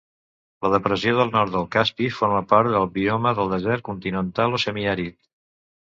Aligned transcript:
La 0.65 0.69
depressió 0.75 1.11
del 1.17 1.29
nord 1.35 1.51
del 1.57 1.67
Caspi 1.75 2.09
forma 2.21 2.41
part 2.53 2.73
del 2.77 2.89
bioma 2.97 3.37
del 3.41 3.53
desert 3.55 3.87
continental 3.91 4.59
o 4.61 4.65
semiàrid. 4.65 5.21